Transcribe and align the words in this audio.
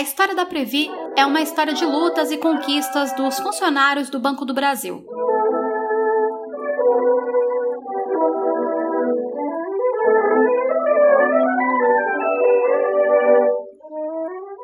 A 0.00 0.02
história 0.02 0.34
da 0.34 0.46
Previ 0.46 0.90
é 1.14 1.26
uma 1.26 1.42
história 1.42 1.74
de 1.74 1.84
lutas 1.84 2.30
e 2.30 2.38
conquistas 2.38 3.14
dos 3.16 3.38
funcionários 3.38 4.08
do 4.08 4.18
Banco 4.18 4.46
do 4.46 4.54
Brasil. 4.54 5.04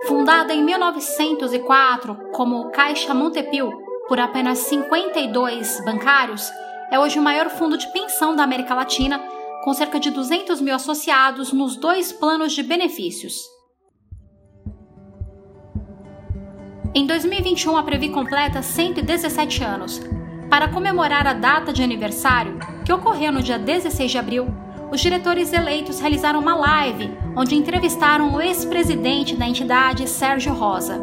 Fundada 0.07 0.55
em 0.55 0.65
1904 0.65 2.31
como 2.33 2.71
Caixa 2.71 3.13
Montepio 3.13 3.71
por 4.09 4.19
apenas 4.19 4.61
52 4.61 5.85
bancários, 5.85 6.51
é 6.91 6.99
hoje 6.99 7.19
o 7.19 7.23
maior 7.23 7.51
fundo 7.51 7.77
de 7.77 7.93
pensão 7.93 8.35
da 8.35 8.43
América 8.43 8.75
Latina, 8.75 9.23
com 9.63 9.75
cerca 9.75 10.01
de 10.01 10.11
200 10.11 10.63
mil 10.63 10.75
associados 10.75 11.53
nos 11.53 11.77
dois 11.77 12.11
planos 12.11 12.55
de 12.55 12.63
benefícios. 12.63 13.55
Em 16.97 17.05
2021, 17.05 17.77
a 17.77 17.83
Previ 17.83 18.09
completa 18.09 18.63
117 18.63 19.63
anos. 19.63 20.01
Para 20.49 20.67
comemorar 20.67 21.27
a 21.27 21.35
data 21.35 21.71
de 21.71 21.83
aniversário, 21.83 22.59
que 22.87 22.91
ocorreu 22.91 23.31
no 23.31 23.43
dia 23.43 23.59
16 23.59 24.11
de 24.11 24.17
abril, 24.17 24.47
os 24.91 24.99
diretores 24.99 25.53
eleitos 25.53 26.01
realizaram 26.01 26.41
uma 26.41 26.55
live 26.55 27.13
onde 27.37 27.55
entrevistaram 27.55 28.35
o 28.35 28.41
ex-presidente 28.41 29.37
da 29.37 29.47
entidade, 29.47 30.09
Sérgio 30.09 30.55
Rosa. 30.55 30.99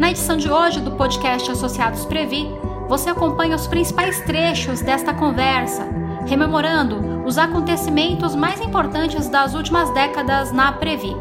Na 0.00 0.10
edição 0.10 0.36
de 0.36 0.50
hoje 0.50 0.80
do 0.80 0.90
podcast 0.96 1.48
Associados 1.48 2.04
Previ, 2.06 2.48
você 2.88 3.08
acompanha 3.10 3.54
os 3.54 3.68
principais 3.68 4.20
trechos 4.22 4.80
desta 4.80 5.14
conversa, 5.14 5.86
rememorando 6.26 7.24
os 7.24 7.38
acontecimentos 7.38 8.34
mais 8.34 8.60
importantes 8.60 9.28
das 9.28 9.54
últimas 9.54 9.94
décadas 9.94 10.50
na 10.50 10.72
Previ. 10.72 11.14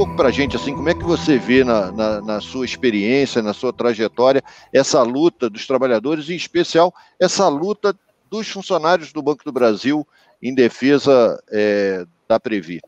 Pouco 0.00 0.16
para 0.16 0.28
a 0.28 0.32
gente, 0.32 0.56
assim, 0.56 0.74
como 0.74 0.88
é 0.88 0.94
que 0.94 1.04
você 1.04 1.36
vê 1.36 1.62
na, 1.62 1.92
na, 1.92 2.20
na, 2.22 2.40
sua 2.40 2.64
experiência, 2.64 3.42
na 3.42 3.52
sua 3.52 3.70
trajetória, 3.70 4.42
essa 4.72 5.02
luta 5.02 5.50
dos 5.50 5.66
trabalhadores, 5.66 6.30
em 6.30 6.34
especial 6.34 6.90
essa 7.20 7.46
luta 7.48 7.94
dos 8.30 8.48
funcionários 8.48 9.12
do 9.12 9.20
Banco 9.20 9.44
do 9.44 9.52
Brasil 9.52 10.06
em 10.42 10.54
defesa 10.54 11.38
é, 11.50 12.06
da 12.26 12.40
Previ? 12.40 12.80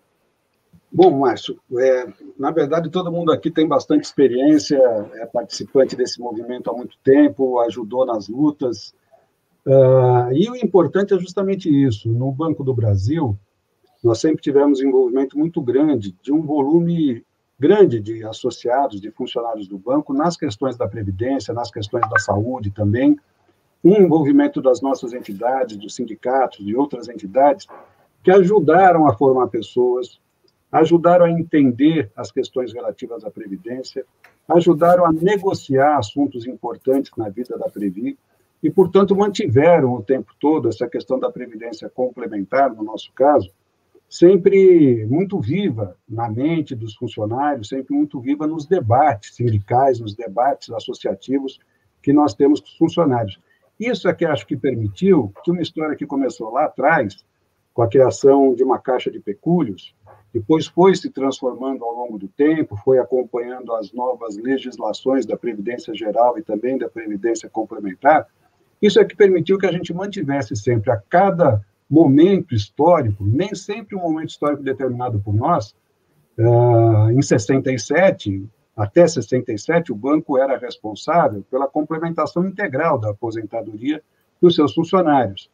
Bom, 0.90 1.10
Márcio, 1.18 1.58
é, 1.78 2.06
na 2.38 2.50
verdade 2.50 2.88
todo 2.88 3.12
mundo 3.12 3.30
aqui 3.30 3.50
tem 3.50 3.68
bastante 3.68 4.04
experiência, 4.04 4.78
é 5.16 5.26
participante 5.26 5.94
desse 5.94 6.18
movimento 6.18 6.70
há 6.70 6.72
muito 6.72 6.96
tempo, 7.04 7.60
ajudou 7.60 8.06
nas 8.06 8.26
lutas, 8.26 8.94
uh, 9.66 10.32
e 10.32 10.48
o 10.48 10.56
importante 10.56 11.12
é 11.12 11.18
justamente 11.18 11.68
isso. 11.68 12.08
No 12.08 12.32
Banco 12.32 12.64
do 12.64 12.72
Brasil, 12.72 13.38
nós 14.02 14.20
sempre 14.20 14.42
tivemos 14.42 14.82
envolvimento 14.82 15.38
muito 15.38 15.60
grande, 15.60 16.14
de 16.22 16.32
um 16.32 16.42
volume 16.42 17.24
grande 17.58 18.00
de 18.00 18.24
associados, 18.24 19.00
de 19.00 19.10
funcionários 19.12 19.68
do 19.68 19.78
banco, 19.78 20.12
nas 20.12 20.36
questões 20.36 20.76
da 20.76 20.88
Previdência, 20.88 21.54
nas 21.54 21.70
questões 21.70 22.08
da 22.10 22.18
saúde 22.18 22.72
também, 22.72 23.16
um 23.84 23.94
envolvimento 23.94 24.60
das 24.60 24.80
nossas 24.80 25.12
entidades, 25.12 25.76
dos 25.76 25.94
sindicatos, 25.94 26.64
de 26.64 26.74
outras 26.74 27.08
entidades, 27.08 27.66
que 28.22 28.30
ajudaram 28.30 29.06
a 29.06 29.14
formar 29.14 29.48
pessoas, 29.48 30.20
ajudaram 30.70 31.26
a 31.26 31.30
entender 31.30 32.10
as 32.16 32.32
questões 32.32 32.72
relativas 32.72 33.24
à 33.24 33.30
Previdência, 33.30 34.04
ajudaram 34.48 35.06
a 35.06 35.12
negociar 35.12 35.98
assuntos 35.98 36.46
importantes 36.46 37.12
na 37.16 37.28
vida 37.28 37.56
da 37.56 37.68
Previ, 37.68 38.18
e, 38.62 38.70
portanto, 38.70 39.14
mantiveram 39.16 39.92
o 39.92 40.02
tempo 40.02 40.32
todo 40.40 40.68
essa 40.68 40.88
questão 40.88 41.18
da 41.18 41.30
Previdência 41.30 41.90
complementar, 41.90 42.72
no 42.72 42.84
nosso 42.84 43.12
caso, 43.12 43.50
sempre 44.12 45.06
muito 45.06 45.40
viva 45.40 45.96
na 46.06 46.28
mente 46.28 46.74
dos 46.74 46.94
funcionários, 46.94 47.70
sempre 47.70 47.96
muito 47.96 48.20
viva 48.20 48.46
nos 48.46 48.66
debates 48.66 49.34
sindicais, 49.34 49.98
nos 50.00 50.14
debates 50.14 50.68
associativos 50.68 51.58
que 52.02 52.12
nós 52.12 52.34
temos 52.34 52.60
com 52.60 52.66
os 52.66 52.76
funcionários. 52.76 53.40
Isso 53.80 54.06
é 54.10 54.12
que 54.14 54.26
acho 54.26 54.46
que 54.46 54.54
permitiu 54.54 55.32
que 55.42 55.50
uma 55.50 55.62
história 55.62 55.96
que 55.96 56.04
começou 56.04 56.52
lá 56.52 56.66
atrás, 56.66 57.24
com 57.72 57.80
a 57.80 57.88
criação 57.88 58.54
de 58.54 58.62
uma 58.62 58.78
caixa 58.78 59.10
de 59.10 59.18
pecúlios, 59.18 59.94
depois 60.30 60.66
foi 60.66 60.94
se 60.94 61.08
transformando 61.08 61.82
ao 61.82 61.94
longo 61.94 62.18
do 62.18 62.28
tempo, 62.28 62.76
foi 62.84 62.98
acompanhando 62.98 63.72
as 63.72 63.94
novas 63.94 64.36
legislações 64.36 65.24
da 65.24 65.38
Previdência 65.38 65.94
Geral 65.94 66.38
e 66.38 66.42
também 66.42 66.76
da 66.76 66.86
Previdência 66.86 67.48
Complementar, 67.48 68.26
isso 68.82 69.00
é 69.00 69.06
que 69.06 69.16
permitiu 69.16 69.56
que 69.56 69.66
a 69.66 69.72
gente 69.72 69.94
mantivesse 69.94 70.54
sempre 70.54 70.90
a 70.90 70.98
cada 70.98 71.64
momento 71.92 72.54
histórico, 72.54 73.22
nem 73.22 73.54
sempre 73.54 73.94
um 73.94 74.00
momento 74.00 74.30
histórico 74.30 74.62
determinado 74.62 75.20
por 75.20 75.34
nós. 75.34 75.76
Uh, 76.38 77.10
em 77.10 77.20
67, 77.20 78.48
até 78.74 79.06
67, 79.06 79.92
o 79.92 79.94
banco 79.94 80.38
era 80.38 80.56
responsável 80.56 81.44
pela 81.50 81.68
complementação 81.68 82.46
integral 82.46 82.98
da 82.98 83.10
aposentadoria 83.10 84.02
dos 84.40 84.54
seus 84.54 84.72
funcionários. 84.72 85.50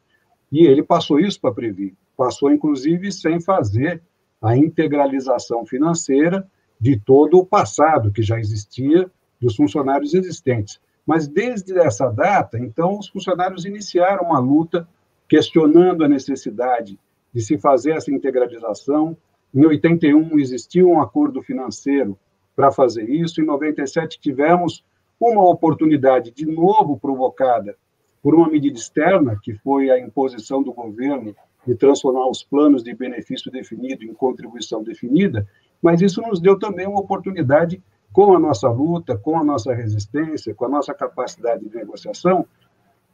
E 0.52 0.64
ele 0.64 0.84
passou 0.84 1.18
isso 1.18 1.40
para 1.40 1.52
Previ. 1.52 1.96
Passou, 2.16 2.52
inclusive, 2.52 3.10
sem 3.10 3.40
fazer 3.40 4.00
a 4.40 4.56
integralização 4.56 5.66
financeira 5.66 6.46
de 6.80 6.96
todo 6.96 7.38
o 7.38 7.44
passado 7.44 8.12
que 8.12 8.22
já 8.22 8.38
existia 8.38 9.10
dos 9.40 9.56
funcionários 9.56 10.14
existentes. 10.14 10.80
Mas 11.04 11.26
desde 11.26 11.76
essa 11.76 12.08
data, 12.08 12.56
então, 12.60 12.96
os 12.96 13.08
funcionários 13.08 13.64
iniciaram 13.64 14.26
uma 14.26 14.38
luta 14.38 14.86
questionando 15.28 16.04
a 16.04 16.08
necessidade 16.08 16.98
de 17.32 17.40
se 17.42 17.58
fazer 17.58 17.92
essa 17.92 18.10
integralização. 18.10 19.16
Em 19.54 19.64
81 19.64 20.38
existiu 20.38 20.88
um 20.88 21.00
acordo 21.00 21.42
financeiro 21.42 22.18
para 22.56 22.72
fazer 22.72 23.08
isso. 23.08 23.40
Em 23.40 23.44
97 23.44 24.18
tivemos 24.18 24.84
uma 25.20 25.48
oportunidade 25.48 26.30
de 26.30 26.46
novo 26.46 26.98
provocada 26.98 27.76
por 28.22 28.34
uma 28.34 28.48
medida 28.48 28.78
externa, 28.78 29.38
que 29.42 29.54
foi 29.54 29.90
a 29.90 29.98
imposição 29.98 30.62
do 30.62 30.72
governo 30.72 31.34
de 31.66 31.74
transformar 31.74 32.28
os 32.28 32.42
planos 32.42 32.82
de 32.82 32.94
benefício 32.94 33.50
definido 33.50 34.04
em 34.04 34.14
contribuição 34.14 34.82
definida, 34.82 35.46
mas 35.82 36.00
isso 36.00 36.20
nos 36.22 36.40
deu 36.40 36.58
também 36.58 36.86
uma 36.86 37.00
oportunidade, 37.00 37.82
com 38.12 38.34
a 38.34 38.38
nossa 38.38 38.68
luta, 38.70 39.16
com 39.18 39.38
a 39.38 39.44
nossa 39.44 39.74
resistência, 39.74 40.54
com 40.54 40.64
a 40.64 40.68
nossa 40.68 40.94
capacidade 40.94 41.68
de 41.68 41.76
negociação, 41.76 42.46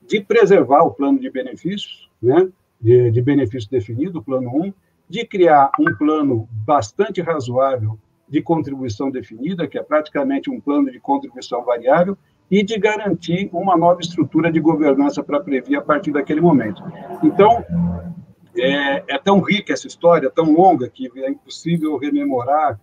de 0.07 0.21
preservar 0.21 0.83
o 0.83 0.91
plano 0.91 1.19
de 1.19 1.31
benefícios, 1.31 2.11
né, 2.23 2.49
de, 2.81 3.11
de 3.11 3.23
benefício 3.23 3.71
definido, 3.71 4.19
o 4.19 4.23
plano 4.23 4.51
1, 4.51 4.73
de 5.09 5.27
criar 5.27 5.71
um 5.79 5.95
plano 5.97 6.49
bastante 6.51 7.21
razoável 7.21 7.99
de 8.29 8.43
contribuição 8.43 9.11
definida, 9.11 9.67
que 9.67 9.79
é 9.79 9.83
praticamente 9.83 10.51
um 10.51 10.61
plano 10.61 10.91
de 10.91 10.99
contribuição 10.99 11.65
variável, 11.65 12.17
e 12.51 12.63
de 12.63 12.79
garantir 12.79 13.49
uma 13.53 13.77
nova 13.77 14.01
estrutura 14.01 14.53
de 14.53 14.61
governança 14.61 15.23
para 15.23 15.41
prever 15.41 15.77
a 15.77 15.81
partir 15.81 16.13
daquele 16.13 16.41
momento. 16.41 16.83
Então, 17.23 17.65
é, 18.57 19.15
é, 19.15 19.19
tão 19.19 19.41
rica 19.41 19.73
essa 19.73 19.87
história, 19.87 20.31
tão 20.31 20.53
longa, 20.53 20.89
que 20.89 21.11
é 21.17 21.31
impossível 21.31 21.97
rememorar 21.97 22.79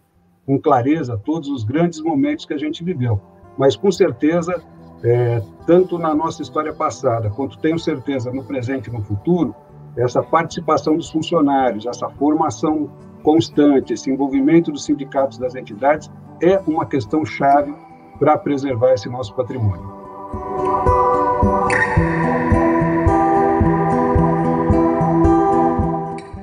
com 0.46 0.60
clareza 0.60 1.18
todos 1.18 1.50
os 1.50 1.64
grandes 1.64 2.02
momentos 2.02 2.46
que 2.46 2.54
a 2.54 2.58
gente 2.58 2.84
viveu. 2.84 3.22
Mas, 3.58 3.76
com 3.76 3.92
certeza, 3.92 4.64
é, 5.03 5.41
tanto 5.66 5.97
na 5.97 6.13
nossa 6.13 6.41
história 6.41 6.73
passada, 6.73 7.29
quanto 7.29 7.57
tenho 7.57 7.79
certeza 7.79 8.31
no 8.31 8.44
presente 8.44 8.89
e 8.89 8.94
no 8.94 9.01
futuro, 9.01 9.56
essa 9.97 10.22
participação 10.22 10.95
dos 10.95 11.09
funcionários, 11.09 11.85
essa 11.85 12.09
formação 12.09 12.89
constante, 13.23 13.94
esse 13.94 14.09
envolvimento 14.09 14.72
dos 14.72 14.85
sindicatos 14.85 15.38
das 15.38 15.56
entidades 15.56 16.09
é 16.41 16.59
uma 16.66 16.85
questão 16.85 17.25
chave 17.25 17.73
para 18.19 18.38
preservar 18.38 18.94
esse 18.94 19.09
nosso 19.09 19.34
patrimônio. 19.35 20.01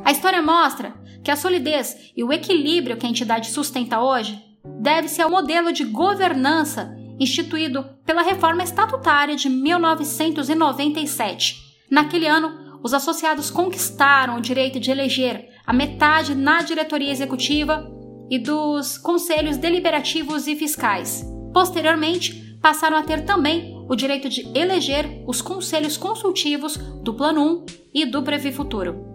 A 0.05 0.11
história 0.11 0.43
mostra 0.43 0.95
que 1.23 1.31
a 1.31 1.37
solidez 1.37 2.13
e 2.17 2.25
o 2.25 2.33
equilíbrio 2.33 2.97
que 2.97 3.07
a 3.07 3.09
entidade 3.09 3.51
sustenta 3.51 4.01
hoje 4.01 4.39
deve-se 4.81 5.23
ao 5.23 5.31
modelo 5.31 5.73
de 5.73 5.85
governança 5.85 6.98
instituído 7.19 7.85
pela 8.05 8.23
reforma 8.23 8.63
estatutária 8.63 9.37
de 9.37 9.49
1997. 9.49 11.57
Naquele 11.91 12.27
ano, 12.27 12.79
os 12.83 12.95
associados 12.95 13.51
conquistaram 13.51 14.37
o 14.37 14.41
direito 14.41 14.79
de 14.79 14.91
eleger 14.91 15.49
a 15.67 15.73
metade 15.73 16.35
na 16.35 16.63
diretoria 16.63 17.11
executiva 17.11 17.91
e 18.31 18.39
dos 18.39 18.99
conselhos 18.99 19.57
deliberativos 19.57 20.47
e 20.47 20.55
fiscais. 20.55 21.25
Posteriormente, 21.53 22.57
passaram 22.61 22.97
a 22.97 23.03
ter 23.03 23.25
também 23.25 23.75
o 23.89 23.97
direito 23.97 24.29
de 24.29 24.47
eleger 24.57 25.25
os 25.27 25.41
conselhos 25.41 25.97
consultivos 25.97 26.77
do 27.03 27.15
Plano 27.15 27.41
1 27.41 27.67
e 27.95 28.07
do 28.07 28.23
Previ 28.23 28.53
Futuro. 28.53 29.07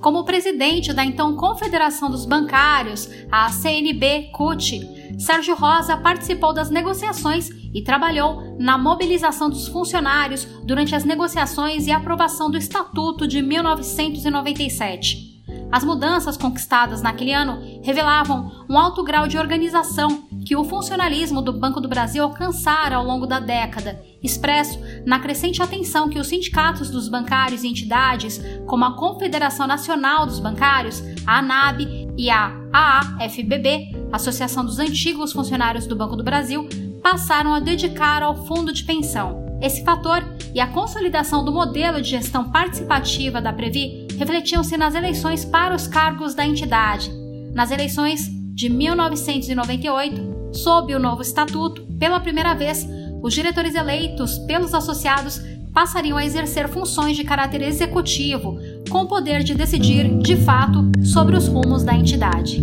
Como 0.00 0.24
presidente 0.24 0.92
da 0.92 1.04
então 1.04 1.34
Confederação 1.34 2.10
dos 2.10 2.26
Bancários, 2.26 3.08
a 3.30 3.50
CNB-CUT, 3.50 5.03
Sérgio 5.18 5.54
Rosa 5.54 5.96
participou 5.96 6.52
das 6.52 6.70
negociações 6.70 7.48
e 7.72 7.82
trabalhou 7.82 8.56
na 8.58 8.78
mobilização 8.78 9.48
dos 9.50 9.68
funcionários 9.68 10.44
durante 10.64 10.94
as 10.94 11.04
negociações 11.04 11.86
e 11.86 11.92
aprovação 11.92 12.50
do 12.50 12.56
Estatuto 12.56 13.26
de 13.26 13.42
1997. 13.42 15.34
As 15.70 15.82
mudanças 15.82 16.36
conquistadas 16.36 17.02
naquele 17.02 17.32
ano 17.32 17.80
revelavam 17.82 18.64
um 18.70 18.78
alto 18.78 19.02
grau 19.02 19.26
de 19.26 19.36
organização 19.36 20.24
que 20.46 20.54
o 20.54 20.62
funcionalismo 20.62 21.42
do 21.42 21.52
Banco 21.52 21.80
do 21.80 21.88
Brasil 21.88 22.22
alcançara 22.22 22.96
ao 22.96 23.04
longo 23.04 23.26
da 23.26 23.40
década, 23.40 24.00
expresso 24.22 24.78
na 25.04 25.18
crescente 25.18 25.62
atenção 25.62 26.08
que 26.08 26.18
os 26.18 26.28
sindicatos 26.28 26.90
dos 26.90 27.08
bancários 27.08 27.64
e 27.64 27.68
entidades, 27.68 28.40
como 28.66 28.84
a 28.84 28.96
Confederação 28.96 29.66
Nacional 29.66 30.26
dos 30.26 30.38
Bancários, 30.38 31.02
a 31.26 31.38
ANAB 31.38 31.80
e 32.16 32.30
a 32.30 32.52
AAFBB, 32.72 33.93
Associação 34.14 34.64
dos 34.64 34.78
Antigos 34.78 35.32
Funcionários 35.32 35.86
do 35.86 35.96
Banco 35.96 36.16
do 36.16 36.24
Brasil, 36.24 36.68
passaram 37.02 37.52
a 37.52 37.60
dedicar 37.60 38.22
ao 38.22 38.46
fundo 38.46 38.72
de 38.72 38.84
pensão. 38.84 39.44
Esse 39.60 39.84
fator 39.84 40.24
e 40.54 40.60
a 40.60 40.66
consolidação 40.66 41.44
do 41.44 41.52
modelo 41.52 42.00
de 42.00 42.10
gestão 42.10 42.50
participativa 42.50 43.40
da 43.40 43.52
Previ 43.52 44.06
refletiam-se 44.18 44.76
nas 44.76 44.94
eleições 44.94 45.44
para 45.44 45.74
os 45.74 45.86
cargos 45.86 46.34
da 46.34 46.46
entidade. 46.46 47.10
Nas 47.54 47.70
eleições 47.70 48.28
de 48.54 48.68
1998, 48.68 50.52
sob 50.52 50.94
o 50.94 50.98
novo 50.98 51.22
estatuto, 51.22 51.82
pela 51.98 52.20
primeira 52.20 52.54
vez, 52.54 52.86
os 53.22 53.34
diretores 53.34 53.74
eleitos 53.74 54.38
pelos 54.40 54.74
associados 54.74 55.40
passariam 55.72 56.16
a 56.16 56.24
exercer 56.24 56.68
funções 56.68 57.16
de 57.16 57.24
caráter 57.24 57.62
executivo, 57.62 58.58
com 58.88 59.02
o 59.02 59.08
poder 59.08 59.42
de 59.42 59.54
decidir, 59.54 60.18
de 60.18 60.36
fato, 60.36 60.84
sobre 61.02 61.36
os 61.36 61.48
rumos 61.48 61.82
da 61.82 61.94
entidade. 61.94 62.62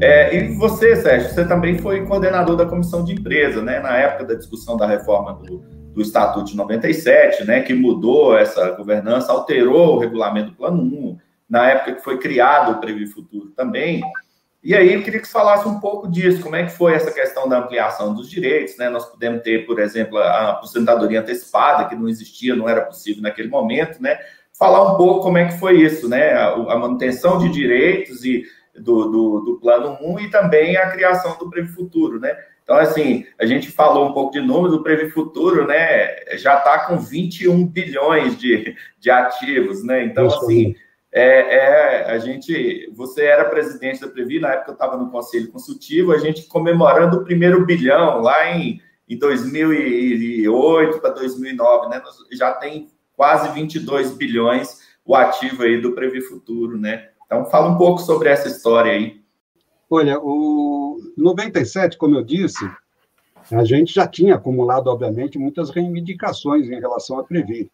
É, 0.00 0.34
e 0.34 0.54
você, 0.54 0.96
Sérgio, 0.96 1.28
você 1.28 1.44
também 1.46 1.78
foi 1.78 2.06
coordenador 2.06 2.56
da 2.56 2.64
comissão 2.64 3.04
de 3.04 3.12
empresa, 3.12 3.60
né, 3.60 3.80
na 3.80 3.96
época 3.96 4.24
da 4.24 4.34
discussão 4.34 4.76
da 4.76 4.86
reforma 4.86 5.34
do, 5.34 5.58
do 5.92 6.00
Estatuto 6.00 6.46
de 6.46 6.56
97, 6.56 7.44
né, 7.44 7.60
que 7.60 7.74
mudou 7.74 8.36
essa 8.36 8.70
governança, 8.70 9.30
alterou 9.30 9.96
o 9.96 9.98
regulamento 9.98 10.50
do 10.50 10.56
Plano 10.56 10.82
1, 10.82 11.18
na 11.48 11.68
época 11.68 11.96
que 11.96 12.02
foi 12.02 12.18
criado 12.18 12.72
o 12.72 12.80
Previ 12.80 13.06
Futuro 13.06 13.50
também. 13.50 14.00
E 14.62 14.74
aí 14.74 14.94
eu 14.94 15.02
queria 15.02 15.20
que 15.20 15.26
você 15.26 15.32
falasse 15.32 15.66
um 15.66 15.80
pouco 15.80 16.08
disso, 16.08 16.42
como 16.42 16.56
é 16.56 16.64
que 16.64 16.72
foi 16.72 16.94
essa 16.94 17.10
questão 17.10 17.48
da 17.48 17.58
ampliação 17.58 18.14
dos 18.14 18.30
direitos, 18.30 18.76
né? 18.76 18.90
Nós 18.90 19.06
podemos 19.06 19.42
ter, 19.42 19.66
por 19.66 19.78
exemplo, 19.80 20.18
a 20.18 20.50
aposentadoria 20.50 21.20
antecipada, 21.20 21.86
que 21.86 21.96
não 21.96 22.06
existia, 22.06 22.54
não 22.54 22.68
era 22.68 22.82
possível 22.82 23.22
naquele 23.22 23.48
momento, 23.48 24.02
né? 24.02 24.18
Falar 24.58 24.92
um 24.92 24.96
pouco 24.98 25.22
como 25.22 25.38
é 25.38 25.46
que 25.46 25.58
foi 25.58 25.80
isso, 25.80 26.08
né? 26.10 26.34
A, 26.34 26.52
a 26.52 26.78
manutenção 26.78 27.38
de 27.38 27.48
direitos 27.48 28.22
e 28.22 28.44
do, 28.80 29.10
do, 29.10 29.40
do, 29.40 29.60
plano 29.60 29.98
1 30.00 30.20
e 30.20 30.30
também 30.30 30.76
a 30.76 30.90
criação 30.90 31.36
do 31.38 31.48
Previ 31.48 31.68
Futuro, 31.68 32.18
né? 32.18 32.36
Então, 32.62 32.76
assim, 32.76 33.26
a 33.38 33.44
gente 33.46 33.70
falou 33.70 34.08
um 34.08 34.12
pouco 34.12 34.32
de 34.32 34.40
números, 34.40 34.76
o 34.76 34.82
Previ 34.82 35.10
Futuro, 35.10 35.66
né, 35.66 36.36
já 36.36 36.58
está 36.58 36.86
com 36.86 36.98
21 36.98 37.66
bilhões 37.66 38.38
de, 38.38 38.76
de 38.98 39.10
ativos, 39.10 39.82
né? 39.82 40.04
Então, 40.04 40.26
assim, 40.26 40.76
é, 41.12 41.56
é, 41.56 42.10
a 42.12 42.18
gente, 42.18 42.88
você 42.94 43.24
era 43.24 43.50
presidente 43.50 44.00
da 44.00 44.08
Previ, 44.08 44.38
na 44.38 44.52
época 44.52 44.70
eu 44.70 44.74
estava 44.74 44.96
no 44.96 45.10
Conselho 45.10 45.50
Consultivo, 45.50 46.12
a 46.12 46.18
gente 46.18 46.46
comemorando 46.46 47.16
o 47.16 47.24
primeiro 47.24 47.66
bilhão 47.66 48.20
lá 48.20 48.54
em, 48.54 48.80
em 49.08 49.18
2008 49.18 51.00
para 51.00 51.10
2009, 51.10 51.88
né? 51.88 52.00
Já 52.32 52.52
tem 52.52 52.88
quase 53.16 53.52
22 53.52 54.12
bilhões 54.12 54.88
o 55.04 55.16
ativo 55.16 55.64
aí 55.64 55.80
do 55.80 55.92
Previ 55.92 56.20
Futuro, 56.20 56.78
né? 56.78 57.09
Então, 57.30 57.44
fala 57.44 57.68
um 57.68 57.78
pouco 57.78 58.00
sobre 58.00 58.28
essa 58.28 58.48
história 58.48 58.90
aí. 58.90 59.20
Olha, 59.88 60.18
o 60.20 60.98
97, 61.16 61.96
como 61.96 62.16
eu 62.16 62.24
disse, 62.24 62.68
a 63.52 63.62
gente 63.62 63.94
já 63.94 64.04
tinha 64.04 64.34
acumulado, 64.34 64.88
obviamente, 64.88 65.38
muitas 65.38 65.70
reivindicações 65.70 66.68
em 66.68 66.80
relação 66.80 67.20
a 67.20 67.24
Previ. 67.24 67.70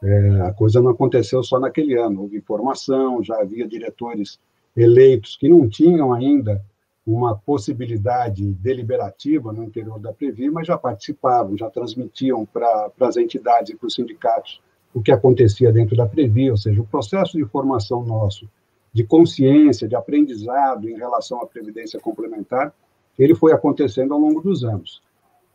É, 0.00 0.42
a 0.42 0.54
coisa 0.54 0.80
não 0.80 0.92
aconteceu 0.92 1.42
só 1.42 1.58
naquele 1.58 1.98
ano. 1.98 2.22
Houve 2.22 2.36
informação, 2.36 3.20
já 3.20 3.40
havia 3.40 3.66
diretores 3.66 4.38
eleitos 4.76 5.36
que 5.36 5.48
não 5.48 5.68
tinham 5.68 6.12
ainda 6.12 6.64
uma 7.04 7.36
possibilidade 7.36 8.44
deliberativa 8.44 9.52
no 9.52 9.64
interior 9.64 9.98
da 9.98 10.12
Previ, 10.12 10.48
mas 10.48 10.68
já 10.68 10.78
participavam, 10.78 11.58
já 11.58 11.68
transmitiam 11.68 12.46
para 12.46 12.92
as 13.00 13.16
entidades 13.16 13.74
e 13.74 13.76
para 13.76 13.88
os 13.88 13.94
sindicatos 13.94 14.60
o 14.94 15.02
que 15.02 15.10
acontecia 15.10 15.72
dentro 15.72 15.96
da 15.96 16.06
Previ, 16.06 16.48
ou 16.48 16.56
seja, 16.56 16.80
o 16.80 16.86
processo 16.86 17.36
de 17.36 17.44
formação 17.46 18.04
nosso 18.04 18.48
de 18.92 19.04
consciência, 19.04 19.88
de 19.88 19.94
aprendizado 19.94 20.88
em 20.88 20.96
relação 20.96 21.40
à 21.40 21.46
previdência 21.46 22.00
complementar, 22.00 22.74
ele 23.18 23.34
foi 23.34 23.52
acontecendo 23.52 24.14
ao 24.14 24.20
longo 24.20 24.40
dos 24.40 24.64
anos. 24.64 25.02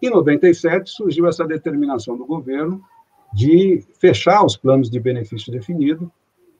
Em 0.01 0.09
97 0.09 0.89
surgiu 0.89 1.27
essa 1.27 1.45
determinação 1.45 2.17
do 2.17 2.25
governo 2.25 2.81
de 3.33 3.83
fechar 3.99 4.45
os 4.45 4.55
planos 4.55 4.89
de 4.89 4.99
benefício 4.99 5.51
definido. 5.51 6.11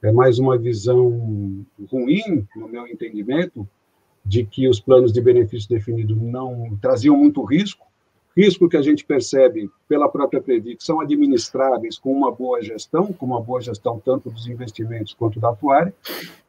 É 0.02 0.12
mais 0.12 0.40
uma 0.40 0.58
visão 0.58 1.66
ruim, 1.90 2.46
no 2.56 2.68
meu 2.68 2.88
entendimento, 2.88 3.68
de 4.26 4.44
que 4.44 4.68
os 4.68 4.80
planos 4.80 5.14
de 5.14 5.22
benefício 5.22 5.70
definido 5.70 6.16
não 6.16 6.78
traziam 6.82 7.16
muito 7.16 7.44
risco, 7.44 7.86
risco 8.36 8.68
que 8.68 8.76
a 8.76 8.82
gente 8.82 9.06
percebe 9.06 9.70
pela 9.88 10.10
própria 10.10 10.42
Previ, 10.42 10.76
que 10.76 10.84
são 10.84 11.00
administráveis 11.00 11.98
com 11.98 12.12
uma 12.12 12.32
boa 12.32 12.62
gestão, 12.62 13.14
com 13.14 13.26
uma 13.26 13.42
boa 13.42 13.62
gestão 13.62 14.02
tanto 14.04 14.30
dos 14.30 14.48
investimentos 14.48 15.14
quanto 15.14 15.40
da 15.40 15.50
atuária, 15.50 15.94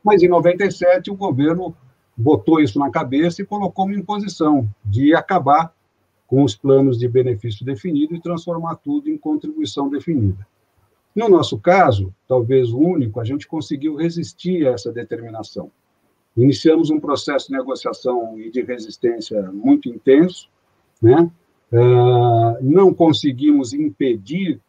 mas 0.02 0.22
em 0.22 0.28
97 0.28 1.10
o 1.10 1.14
governo 1.14 1.74
botou 2.16 2.60
isso 2.60 2.78
na 2.78 2.90
cabeça 2.90 3.42
e 3.42 3.46
colocou 3.46 3.84
uma 3.84 3.94
imposição 3.94 4.68
de 4.84 5.14
acabar 5.14 5.72
com 6.26 6.42
os 6.42 6.56
planos 6.56 6.98
de 6.98 7.06
benefício 7.06 7.64
definido 7.64 8.14
e 8.14 8.20
transformar 8.20 8.76
tudo 8.76 9.08
em 9.08 9.16
contribuição 9.16 9.88
definida. 9.88 10.46
No 11.14 11.28
nosso 11.28 11.56
caso, 11.58 12.12
talvez 12.26 12.72
o 12.72 12.78
único, 12.78 13.20
a 13.20 13.24
gente 13.24 13.46
conseguiu 13.46 13.96
resistir 13.96 14.66
a 14.66 14.72
essa 14.72 14.92
determinação. 14.92 15.70
Iniciamos 16.36 16.90
um 16.90 17.00
processo 17.00 17.46
de 17.46 17.56
negociação 17.56 18.38
e 18.38 18.50
de 18.50 18.62
resistência 18.62 19.50
muito 19.52 19.88
intenso, 19.88 20.48
né? 21.00 21.30
Ah, 21.72 22.58
não 22.60 22.94
conseguimos 22.94 23.72
impedir, 23.72 24.60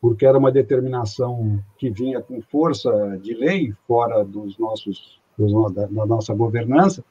porque 0.00 0.26
era 0.26 0.38
uma 0.38 0.52
determinação 0.52 1.58
que 1.78 1.90
vinha 1.90 2.20
com 2.20 2.42
força 2.42 3.18
de 3.22 3.34
lei, 3.34 3.72
fora 3.86 4.22
dos 4.22 4.58
nossos, 4.58 5.20
dos, 5.38 5.72
da, 5.72 5.86
da 5.86 6.06
nossa 6.06 6.34
governança, 6.34 7.02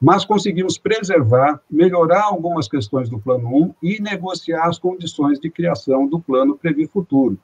mas 0.00 0.24
conseguimos 0.24 0.78
preservar, 0.78 1.60
melhorar 1.70 2.24
algumas 2.24 2.68
questões 2.68 3.08
do 3.08 3.20
Plano 3.20 3.48
1 3.48 3.74
e 3.82 4.00
negociar 4.00 4.66
as 4.66 4.78
condições 4.78 5.38
de 5.38 5.48
criação 5.50 6.06
do 6.06 6.20
Plano 6.20 6.56
Previ 6.56 6.86
Futuro. 6.86 7.38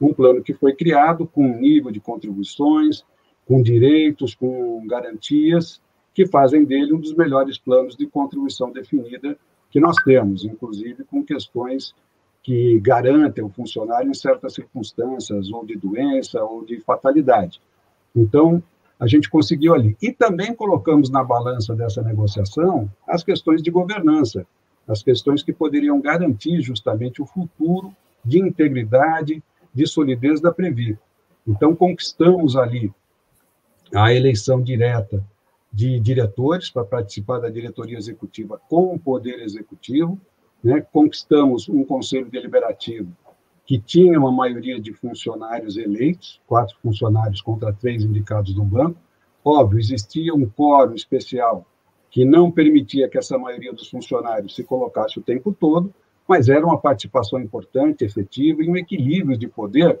Um 0.00 0.12
plano 0.12 0.42
que 0.42 0.54
foi 0.54 0.74
criado 0.74 1.26
com 1.26 1.44
um 1.44 1.58
nível 1.60 1.90
de 1.90 2.00
contribuições, 2.00 3.04
com 3.46 3.62
direitos, 3.62 4.34
com 4.34 4.84
garantias, 4.86 5.80
que 6.14 6.26
fazem 6.26 6.64
dele 6.64 6.92
um 6.92 7.00
dos 7.00 7.14
melhores 7.14 7.58
planos 7.58 7.96
de 7.96 8.06
contribuição 8.06 8.72
definida 8.72 9.36
que 9.70 9.80
nós 9.80 9.96
temos, 10.04 10.44
inclusive 10.44 11.04
com 11.04 11.24
questões 11.24 11.94
que 12.42 12.78
garantem 12.80 13.44
o 13.44 13.50
funcionário 13.50 14.10
em 14.10 14.14
certas 14.14 14.54
circunstâncias, 14.54 15.50
ou 15.50 15.64
de 15.64 15.76
doença, 15.76 16.42
ou 16.42 16.64
de 16.64 16.80
fatalidade. 16.80 17.60
Então, 18.16 18.62
a 18.98 19.06
gente 19.06 19.30
conseguiu 19.30 19.74
ali. 19.74 19.96
E 20.00 20.12
também 20.12 20.54
colocamos 20.54 21.10
na 21.10 21.22
balança 21.22 21.74
dessa 21.74 22.02
negociação 22.02 22.90
as 23.06 23.22
questões 23.22 23.62
de 23.62 23.70
governança, 23.70 24.46
as 24.88 25.02
questões 25.02 25.42
que 25.42 25.52
poderiam 25.52 26.00
garantir 26.00 26.60
justamente 26.60 27.22
o 27.22 27.26
futuro 27.26 27.94
de 28.24 28.38
integridade, 28.38 29.42
de 29.72 29.86
solidez 29.86 30.40
da 30.40 30.52
Previ. 30.52 30.98
Então, 31.46 31.74
conquistamos 31.74 32.56
ali 32.56 32.92
a 33.94 34.12
eleição 34.12 34.62
direta 34.62 35.24
de 35.72 36.00
diretores 36.00 36.70
para 36.70 36.84
participar 36.84 37.38
da 37.38 37.48
diretoria 37.48 37.96
executiva 37.96 38.60
com 38.68 38.94
o 38.94 38.98
poder 38.98 39.40
executivo, 39.40 40.18
né? 40.62 40.80
conquistamos 40.92 41.68
um 41.68 41.84
conselho 41.84 42.28
deliberativo 42.30 43.12
que 43.70 43.78
tinha 43.78 44.18
uma 44.18 44.32
maioria 44.32 44.80
de 44.80 44.92
funcionários 44.92 45.76
eleitos, 45.76 46.40
quatro 46.44 46.76
funcionários 46.82 47.40
contra 47.40 47.72
três 47.72 48.02
indicados 48.02 48.52
do 48.52 48.64
banco. 48.64 48.98
Óbvio, 49.44 49.78
existia 49.78 50.34
um 50.34 50.44
quórum 50.44 50.92
especial 50.92 51.64
que 52.10 52.24
não 52.24 52.50
permitia 52.50 53.08
que 53.08 53.16
essa 53.16 53.38
maioria 53.38 53.72
dos 53.72 53.88
funcionários 53.88 54.56
se 54.56 54.64
colocasse 54.64 55.20
o 55.20 55.22
tempo 55.22 55.52
todo, 55.52 55.94
mas 56.26 56.48
era 56.48 56.66
uma 56.66 56.78
participação 56.78 57.38
importante, 57.38 58.04
efetiva 58.04 58.60
e 58.60 58.68
um 58.68 58.76
equilíbrio 58.76 59.38
de 59.38 59.46
poder 59.46 60.00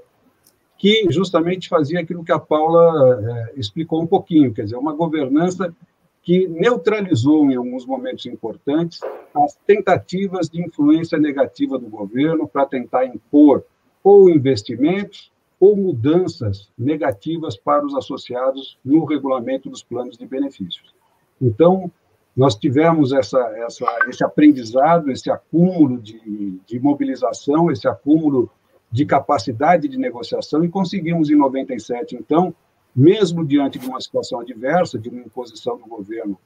que 0.80 1.06
justamente 1.10 1.68
fazia 1.68 2.00
aquilo 2.00 2.24
que 2.24 2.32
a 2.32 2.38
Paula 2.38 3.20
é, 3.22 3.60
explicou 3.60 4.02
um 4.02 4.06
pouquinho, 4.06 4.52
quer 4.54 4.64
dizer, 4.64 4.76
uma 4.76 4.94
governança 4.94 5.76
que 6.22 6.48
neutralizou 6.48 7.50
em 7.50 7.54
alguns 7.54 7.84
momentos 7.84 8.24
importantes 8.24 8.98
as 9.34 9.54
tentativas 9.66 10.48
de 10.48 10.64
influência 10.64 11.18
negativa 11.18 11.78
do 11.78 11.86
governo 11.86 12.48
para 12.48 12.64
tentar 12.64 13.04
impor 13.04 13.62
ou 14.02 14.30
investimentos 14.30 15.30
ou 15.60 15.76
mudanças 15.76 16.70
negativas 16.78 17.58
para 17.58 17.84
os 17.84 17.94
associados 17.94 18.78
no 18.82 19.04
regulamento 19.04 19.68
dos 19.68 19.82
planos 19.82 20.16
de 20.16 20.26
benefícios. 20.26 20.94
Então, 21.38 21.92
nós 22.34 22.56
tivemos 22.56 23.12
essa, 23.12 23.38
essa, 23.58 23.84
esse 24.08 24.24
aprendizado, 24.24 25.10
esse 25.10 25.30
acúmulo 25.30 26.00
de, 26.00 26.58
de 26.66 26.80
mobilização, 26.80 27.70
esse 27.70 27.86
acúmulo 27.86 28.50
de 28.90 29.04
capacidade 29.04 29.88
de 29.88 29.96
negociação 29.96 30.64
e 30.64 30.68
conseguimos 30.68 31.30
em 31.30 31.36
97, 31.36 32.16
então, 32.16 32.54
mesmo 32.94 33.44
diante 33.44 33.78
de 33.78 33.88
uma 33.88 34.00
situação 34.00 34.40
adversa, 34.40 34.98
de 34.98 35.08
uma 35.08 35.20
imposição 35.20 35.78
do 35.78 35.86
governo 35.86 36.36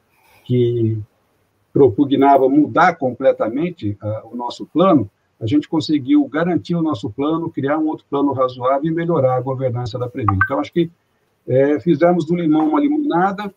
que 0.45 0.99
propugnava 1.73 2.49
mudar 2.49 2.97
completamente 2.97 3.97
uh, 4.03 4.29
o 4.33 4.37
nosso 4.37 4.67
plano, 4.67 5.11
a 5.41 5.47
gente 5.47 5.69
conseguiu 5.69 6.27
garantir 6.29 6.75
o 6.75 6.83
nosso 6.83 7.11
plano, 7.11 7.51
criar 7.51 7.79
um 7.79 7.87
outro 7.87 8.07
plano 8.09 8.33
razoável 8.33 8.91
e 8.91 8.95
melhorar 8.95 9.37
a 9.37 9.41
governança 9.41 9.99
da 9.99 10.09
Previ. 10.09 10.37
Então, 10.45 10.61
acho 10.61 10.73
que 10.73 10.91
é, 11.47 11.81
fizemos 11.81 12.25
do 12.25 12.37
limão 12.37 12.69
uma 12.69 12.81
limonada, 12.81 13.53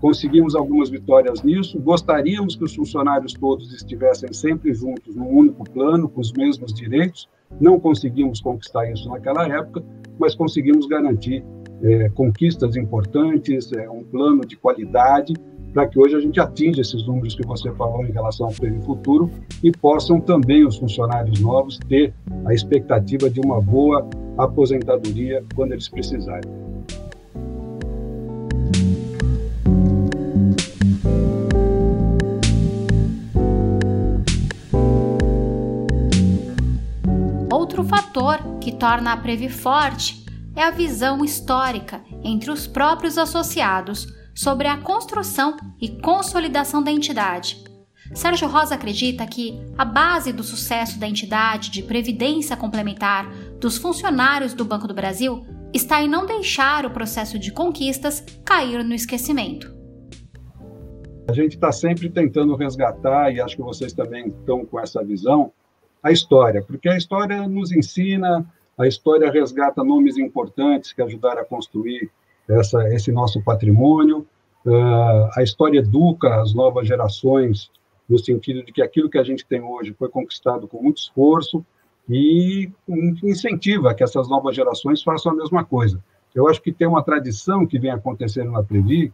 conseguimos 0.00 0.54
algumas 0.54 0.90
vitórias 0.90 1.42
nisso, 1.42 1.78
gostaríamos 1.78 2.56
que 2.56 2.64
os 2.64 2.74
funcionários 2.74 3.32
todos 3.32 3.72
estivessem 3.72 4.32
sempre 4.32 4.74
juntos 4.74 5.14
num 5.14 5.28
único 5.28 5.64
plano, 5.64 6.08
com 6.08 6.20
os 6.20 6.32
mesmos 6.32 6.74
direitos, 6.74 7.28
não 7.60 7.80
conseguimos 7.80 8.40
conquistar 8.40 8.90
isso 8.90 9.08
naquela 9.08 9.46
época, 9.46 9.82
mas 10.18 10.34
conseguimos 10.34 10.86
garantir 10.86 11.44
é, 11.82 12.08
conquistas 12.10 12.76
importantes, 12.76 13.72
é, 13.72 13.88
um 13.88 14.04
plano 14.04 14.44
de 14.44 14.56
qualidade, 14.56 15.34
para 15.72 15.86
que 15.86 15.98
hoje 15.98 16.16
a 16.16 16.20
gente 16.20 16.40
atinja 16.40 16.80
esses 16.80 17.06
números 17.06 17.34
que 17.34 17.46
você 17.46 17.70
falou 17.72 18.04
em 18.04 18.10
relação 18.10 18.46
ao 18.46 18.52
prêmio 18.52 18.82
futuro 18.82 19.30
e 19.62 19.70
possam 19.70 20.20
também 20.20 20.66
os 20.66 20.76
funcionários 20.76 21.40
novos 21.40 21.78
ter 21.88 22.12
a 22.44 22.52
expectativa 22.52 23.30
de 23.30 23.40
uma 23.40 23.60
boa 23.60 24.08
aposentadoria 24.36 25.44
quando 25.54 25.72
eles 25.72 25.88
precisarem. 25.88 26.50
Que 38.60 38.72
torna 38.72 39.12
a 39.12 39.16
Previ 39.16 39.48
forte 39.48 40.24
é 40.54 40.62
a 40.62 40.70
visão 40.70 41.24
histórica 41.24 42.02
entre 42.22 42.50
os 42.50 42.66
próprios 42.66 43.16
associados 43.16 44.06
sobre 44.34 44.68
a 44.68 44.78
construção 44.78 45.56
e 45.80 46.00
consolidação 46.00 46.82
da 46.82 46.90
entidade. 46.90 47.62
Sérgio 48.14 48.48
Rosa 48.48 48.74
acredita 48.74 49.26
que 49.26 49.60
a 49.78 49.84
base 49.84 50.32
do 50.32 50.42
sucesso 50.42 50.98
da 50.98 51.06
entidade 51.06 51.70
de 51.70 51.82
previdência 51.82 52.56
complementar 52.56 53.30
dos 53.60 53.76
funcionários 53.76 54.52
do 54.52 54.64
Banco 54.64 54.88
do 54.88 54.94
Brasil 54.94 55.46
está 55.72 56.02
em 56.02 56.08
não 56.08 56.26
deixar 56.26 56.84
o 56.84 56.90
processo 56.90 57.38
de 57.38 57.52
conquistas 57.52 58.24
cair 58.44 58.84
no 58.84 58.94
esquecimento. 58.94 59.72
A 61.28 61.32
gente 61.32 61.54
está 61.54 61.70
sempre 61.70 62.10
tentando 62.10 62.56
resgatar, 62.56 63.32
e 63.32 63.40
acho 63.40 63.54
que 63.54 63.62
vocês 63.62 63.92
também 63.92 64.26
estão 64.26 64.64
com 64.66 64.80
essa 64.80 65.04
visão, 65.04 65.52
a 66.02 66.10
história, 66.10 66.62
porque 66.62 66.88
a 66.88 66.96
história 66.96 67.46
nos 67.46 67.72
ensina, 67.72 68.46
a 68.78 68.86
história 68.86 69.30
resgata 69.30 69.84
nomes 69.84 70.16
importantes 70.16 70.92
que 70.92 71.02
ajudaram 71.02 71.42
a 71.42 71.44
construir 71.44 72.10
essa, 72.48 72.88
esse 72.94 73.12
nosso 73.12 73.42
patrimônio. 73.42 74.26
Uh, 74.64 75.30
a 75.36 75.42
história 75.42 75.78
educa 75.78 76.40
as 76.40 76.54
novas 76.54 76.86
gerações 76.86 77.70
no 78.08 78.18
sentido 78.18 78.64
de 78.64 78.72
que 78.72 78.82
aquilo 78.82 79.08
que 79.08 79.18
a 79.18 79.22
gente 79.22 79.46
tem 79.46 79.62
hoje 79.62 79.94
foi 79.94 80.08
conquistado 80.08 80.66
com 80.66 80.82
muito 80.82 80.98
esforço 80.98 81.64
e 82.08 82.70
incentiva 83.22 83.94
que 83.94 84.02
essas 84.02 84.28
novas 84.28 84.56
gerações 84.56 85.02
façam 85.02 85.32
a 85.32 85.34
mesma 85.36 85.64
coisa. 85.64 86.02
Eu 86.34 86.48
acho 86.48 86.60
que 86.60 86.72
tem 86.72 86.88
uma 86.88 87.02
tradição 87.02 87.66
que 87.66 87.78
vem 87.78 87.90
acontecendo 87.90 88.50
na 88.50 88.62
Previ 88.62 89.12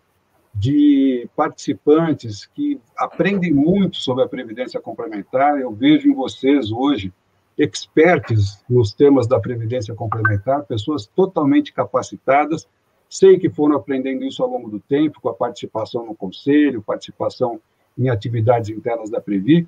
de 0.59 1.29
participantes 1.37 2.47
que 2.47 2.81
aprendem 2.97 3.53
muito 3.53 3.97
sobre 3.97 4.25
a 4.25 4.29
previdência 4.29 4.81
complementar. 4.81 5.61
Eu 5.61 5.73
vejo 5.73 6.09
em 6.09 6.15
vocês 6.15 6.73
hoje 6.73 7.13
expertos 7.59 8.63
nos 8.69 8.93
temas 8.93 9.27
da 9.27 9.39
previdência 9.39 9.95
complementar, 9.95 10.65
pessoas 10.65 11.07
totalmente 11.07 11.73
capacitadas 11.73 12.67
Sei 13.09 13.39
que 13.39 13.49
foram 13.49 13.77
aprendendo 13.77 14.25
isso 14.25 14.43
ao 14.43 14.51
longo 14.51 14.69
do 14.69 14.81
tempo, 14.81 15.21
com 15.21 15.29
a 15.29 15.35
participação 15.35 16.05
no 16.05 16.15
conselho, 16.15 16.83
participação 16.83 17.61
em 17.97 18.09
atividades 18.09 18.69
internas 18.69 19.11
da 19.11 19.21
Previ, 19.21 19.67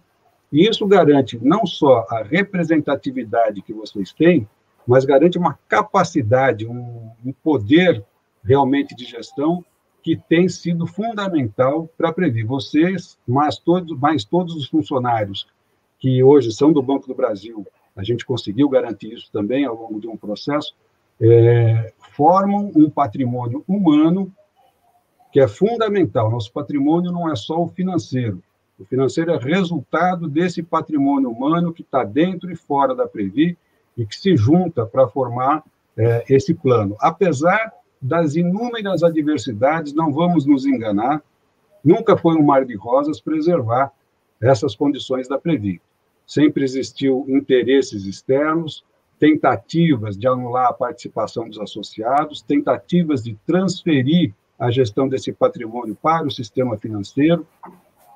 e 0.52 0.68
isso 0.68 0.87
garante 0.87 1.38
não 1.40 1.64
só 1.66 2.07
a 2.11 2.23
representatividade 2.23 3.62
que 3.62 3.73
vocês 3.73 4.12
têm, 4.12 4.49
mas 4.87 5.04
garante 5.04 5.38
uma 5.38 5.59
capacidade, 5.68 6.66
um, 6.66 7.11
um 7.25 7.33
poder 7.33 8.04
realmente 8.42 8.95
de 8.95 9.04
gestão 9.04 9.64
que 10.09 10.17
tem 10.27 10.49
sido 10.49 10.87
fundamental 10.87 11.87
para 11.99 12.11
prever 12.11 12.43
vocês, 12.43 13.19
mas 13.27 13.59
todos, 13.59 13.99
mais 13.99 14.25
todos 14.25 14.55
os 14.55 14.67
funcionários 14.67 15.47
que 15.99 16.23
hoje 16.23 16.50
são 16.50 16.73
do 16.73 16.81
Banco 16.81 17.07
do 17.07 17.15
Brasil, 17.15 17.67
a 17.95 18.03
gente 18.03 18.25
conseguiu 18.25 18.71
garantir 18.71 19.12
isso 19.12 19.31
também 19.31 19.67
ao 19.67 19.75
longo 19.75 20.00
de 20.00 20.09
um 20.09 20.17
processo, 20.17 20.75
é, 21.21 21.93
formam 22.17 22.73
um 22.75 22.88
patrimônio 22.88 23.62
humano 23.69 24.33
que 25.31 25.41
é 25.41 25.47
fundamental. 25.47 26.31
Nosso 26.31 26.50
patrimônio 26.53 27.12
não 27.12 27.31
é 27.31 27.37
só 27.37 27.62
o 27.62 27.69
financeiro. 27.69 28.43
O 28.79 28.87
financeiro 28.87 29.33
é 29.33 29.37
resultado 29.37 30.27
desse 30.27 30.62
patrimônio 30.62 31.29
humano 31.29 31.71
que 31.71 31.83
está 31.83 32.03
dentro 32.03 32.50
e 32.50 32.57
fora 32.57 32.95
da 32.95 33.07
Previ 33.07 33.59
e 33.95 34.07
que 34.07 34.17
se 34.17 34.35
junta 34.37 34.87
para 34.87 35.07
formar 35.07 35.62
é, 35.99 36.25
esse 36.31 36.55
plano. 36.55 36.97
Apesar 36.99 37.75
das 38.00 38.37
inúmeras 38.37 39.02
adversidades, 39.02 39.93
não 39.93 40.12
vamos 40.12 40.47
nos 40.47 40.64
enganar, 40.64 41.23
nunca 41.85 42.17
foi 42.17 42.37
um 42.37 42.45
mar 42.45 42.64
de 42.64 42.76
rosas 42.76 43.21
preservar 43.21 43.93
essas 44.40 44.75
condições 44.76 45.28
da 45.28 45.38
Previ. 45.38 45.81
Sempre 46.26 46.64
existiu 46.64 47.25
interesses 47.28 48.05
externos, 48.05 48.85
tentativas 49.19 50.17
de 50.17 50.28
anular 50.28 50.69
a 50.69 50.73
participação 50.73 51.49
dos 51.49 51.59
associados, 51.59 52.43
tentativas 52.43 53.23
de 53.23 53.37
transferir 53.47 54.33
a 54.59 54.71
gestão 54.71 55.09
desse 55.09 55.33
patrimônio 55.33 55.97
para 56.00 56.26
o 56.26 56.31
sistema 56.31 56.76
financeiro, 56.76 57.47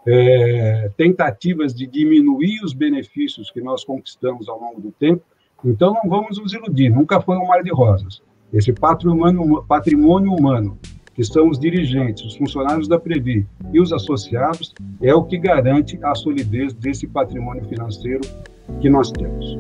é, 0.07 0.91
tentativas 0.97 1.73
de 1.75 1.87
diminuir 1.87 2.61
os 2.65 2.73
benefícios 2.73 3.51
que 3.51 3.61
nós 3.61 3.85
conquistamos 3.85 4.49
ao 4.49 4.61
longo 4.61 4.81
do 4.81 4.91
tempo. 4.93 5.23
Então, 5.65 5.95
não 5.95 6.11
vamos 6.11 6.39
nos 6.39 6.53
iludir, 6.53 6.91
nunca 6.91 7.21
foi 7.21 7.37
um 7.37 7.47
mar 7.47 7.63
de 7.63 7.73
rosas. 7.73 8.21
Esse 8.53 8.71
patrimônio, 8.71 9.65
patrimônio 9.67 10.31
humano, 10.31 10.79
que 11.15 11.25
são 11.25 11.49
os 11.49 11.59
dirigentes, 11.59 12.23
os 12.23 12.37
funcionários 12.37 12.87
da 12.87 13.01
Previ 13.01 13.47
e 13.73 13.81
os 13.81 13.95
associados, 13.95 14.75
é 15.01 15.15
o 15.15 15.25
que 15.25 15.39
garante 15.39 15.99
a 16.03 16.15
solidez 16.15 16.75
desse 16.75 17.07
patrimônio 17.07 17.65
financeiro 17.65 18.21
que 18.79 18.91
nós 18.91 19.11
temos. 19.11 19.59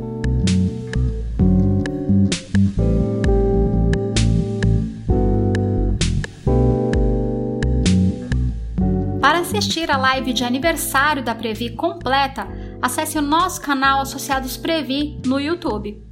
Para 9.22 9.38
assistir 9.38 9.90
a 9.90 9.96
live 9.96 10.34
de 10.34 10.44
aniversário 10.44 11.24
da 11.24 11.34
Previ 11.34 11.70
completa, 11.70 12.46
acesse 12.82 13.16
o 13.16 13.22
nosso 13.22 13.58
canal 13.62 14.02
Associados 14.02 14.58
Previ 14.58 15.18
no 15.24 15.40
YouTube. 15.40 16.11